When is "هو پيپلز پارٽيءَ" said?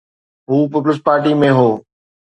0.49-1.39